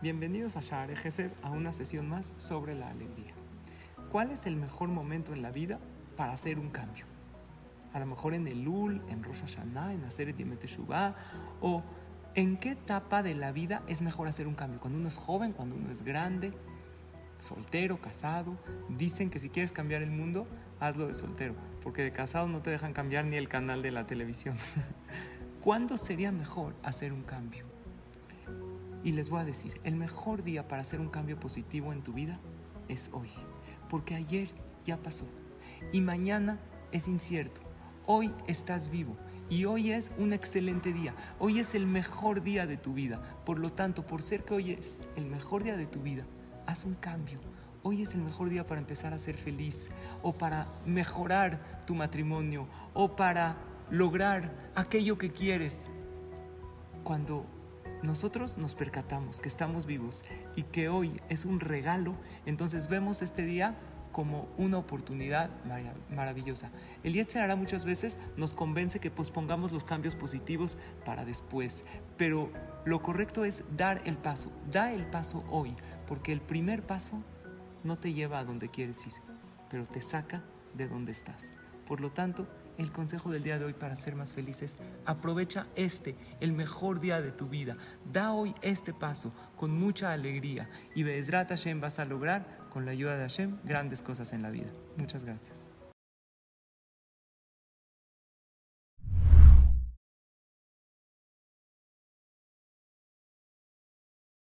Bienvenidos 0.00 0.56
a 0.56 0.86
Gesed 0.96 1.30
a 1.42 1.50
una 1.50 1.74
sesión 1.74 2.08
más 2.08 2.32
sobre 2.38 2.74
la 2.74 2.88
alegría. 2.88 3.34
¿Cuál 4.10 4.30
es 4.30 4.46
el 4.46 4.56
mejor 4.56 4.88
momento 4.88 5.34
en 5.34 5.42
la 5.42 5.50
vida 5.50 5.78
para 6.16 6.32
hacer 6.32 6.58
un 6.58 6.70
cambio? 6.70 7.04
A 7.92 8.00
lo 8.00 8.06
mejor 8.06 8.32
en 8.32 8.48
el 8.48 8.62
Lul, 8.62 9.02
en 9.10 9.22
Rosh 9.22 9.42
Hashanah, 9.42 9.92
en 9.92 10.04
hacer 10.04 10.30
el 10.30 10.58
Teshuvah, 10.58 11.14
o 11.60 11.82
en 12.34 12.56
qué 12.56 12.70
etapa 12.70 13.22
de 13.22 13.34
la 13.34 13.52
vida 13.52 13.82
es 13.88 14.00
mejor 14.00 14.26
hacer 14.26 14.46
un 14.46 14.54
cambio. 14.54 14.80
Cuando 14.80 14.98
uno 14.98 15.08
es 15.08 15.18
joven, 15.18 15.52
cuando 15.52 15.76
uno 15.76 15.90
es 15.90 16.00
grande, 16.00 16.54
soltero, 17.38 18.00
casado. 18.00 18.56
Dicen 18.88 19.28
que 19.28 19.38
si 19.38 19.50
quieres 19.50 19.70
cambiar 19.70 20.00
el 20.00 20.12
mundo, 20.12 20.46
hazlo 20.80 21.08
de 21.08 21.12
soltero, 21.12 21.54
porque 21.82 22.02
de 22.02 22.10
casado 22.10 22.48
no 22.48 22.62
te 22.62 22.70
dejan 22.70 22.94
cambiar 22.94 23.26
ni 23.26 23.36
el 23.36 23.50
canal 23.50 23.82
de 23.82 23.90
la 23.90 24.06
televisión. 24.06 24.56
¿Cuándo 25.60 25.98
sería 25.98 26.32
mejor 26.32 26.74
hacer 26.82 27.12
un 27.12 27.22
cambio? 27.22 27.75
Y 29.06 29.12
les 29.12 29.30
voy 29.30 29.38
a 29.38 29.44
decir, 29.44 29.80
el 29.84 29.94
mejor 29.94 30.42
día 30.42 30.66
para 30.66 30.82
hacer 30.82 31.00
un 31.00 31.10
cambio 31.10 31.38
positivo 31.38 31.92
en 31.92 32.02
tu 32.02 32.12
vida 32.12 32.40
es 32.88 33.08
hoy, 33.12 33.30
porque 33.88 34.16
ayer 34.16 34.50
ya 34.84 34.96
pasó 34.96 35.26
y 35.92 36.00
mañana 36.00 36.58
es 36.90 37.06
incierto. 37.06 37.60
Hoy 38.04 38.32
estás 38.48 38.90
vivo 38.90 39.16
y 39.48 39.64
hoy 39.64 39.92
es 39.92 40.10
un 40.18 40.32
excelente 40.32 40.92
día. 40.92 41.14
Hoy 41.38 41.60
es 41.60 41.76
el 41.76 41.86
mejor 41.86 42.42
día 42.42 42.66
de 42.66 42.78
tu 42.78 42.94
vida. 42.94 43.22
Por 43.44 43.60
lo 43.60 43.70
tanto, 43.70 44.04
por 44.04 44.22
ser 44.22 44.44
que 44.44 44.54
hoy 44.54 44.72
es 44.72 44.98
el 45.14 45.26
mejor 45.26 45.62
día 45.62 45.76
de 45.76 45.86
tu 45.86 46.00
vida, 46.00 46.26
haz 46.66 46.84
un 46.84 46.94
cambio. 46.96 47.38
Hoy 47.84 48.02
es 48.02 48.12
el 48.16 48.22
mejor 48.22 48.48
día 48.48 48.66
para 48.66 48.80
empezar 48.80 49.14
a 49.14 49.20
ser 49.20 49.36
feliz 49.36 49.88
o 50.24 50.32
para 50.32 50.66
mejorar 50.84 51.84
tu 51.86 51.94
matrimonio 51.94 52.66
o 52.92 53.14
para 53.14 53.56
lograr 53.88 54.72
aquello 54.74 55.16
que 55.16 55.30
quieres. 55.30 55.90
Cuando 57.04 57.46
nosotros 58.02 58.58
nos 58.58 58.74
percatamos 58.74 59.40
que 59.40 59.48
estamos 59.48 59.86
vivos 59.86 60.24
y 60.54 60.64
que 60.64 60.88
hoy 60.88 61.20
es 61.28 61.44
un 61.44 61.60
regalo, 61.60 62.14
entonces 62.44 62.88
vemos 62.88 63.22
este 63.22 63.42
día 63.44 63.76
como 64.16 64.48
una 64.56 64.78
oportunidad 64.78 65.50
maravillosa. 66.08 66.70
El 67.04 67.12
Yetzer 67.12 67.54
muchas 67.54 67.84
veces 67.84 68.18
nos 68.38 68.54
convence 68.54 68.98
que 68.98 69.10
pospongamos 69.10 69.72
los 69.72 69.84
cambios 69.84 70.16
positivos 70.16 70.78
para 71.04 71.26
después, 71.26 71.84
pero 72.16 72.50
lo 72.86 73.02
correcto 73.02 73.44
es 73.44 73.62
dar 73.76 74.00
el 74.06 74.16
paso. 74.16 74.50
Da 74.70 74.90
el 74.92 75.04
paso 75.04 75.44
hoy, 75.50 75.76
porque 76.06 76.32
el 76.32 76.40
primer 76.40 76.82
paso 76.82 77.22
no 77.84 77.98
te 77.98 78.14
lleva 78.14 78.38
a 78.38 78.44
donde 78.44 78.70
quieres 78.70 79.06
ir, 79.06 79.12
pero 79.68 79.84
te 79.84 80.00
saca 80.00 80.42
de 80.72 80.88
donde 80.88 81.12
estás. 81.12 81.52
Por 81.86 82.00
lo 82.00 82.10
tanto, 82.10 82.46
el 82.78 82.92
consejo 82.92 83.30
del 83.30 83.42
día 83.42 83.58
de 83.58 83.64
hoy 83.64 83.72
para 83.72 83.96
ser 83.96 84.14
más 84.16 84.32
felices, 84.32 84.76
aprovecha 85.04 85.66
este, 85.76 86.16
el 86.40 86.52
mejor 86.52 87.00
día 87.00 87.20
de 87.20 87.32
tu 87.32 87.48
vida. 87.48 87.76
Da 88.12 88.32
hoy 88.32 88.54
este 88.62 88.92
paso 88.92 89.32
con 89.56 89.70
mucha 89.70 90.12
alegría 90.12 90.68
y 90.94 91.02
Bezrat 91.02 91.48
Hashem 91.48 91.80
vas 91.80 91.98
a 91.98 92.04
lograr, 92.04 92.66
con 92.70 92.84
la 92.84 92.90
ayuda 92.90 93.16
de 93.16 93.22
Hashem, 93.22 93.56
grandes 93.64 94.02
cosas 94.02 94.32
en 94.32 94.42
la 94.42 94.50
vida. 94.50 94.70
Muchas 94.98 95.24
gracias. 95.24 95.75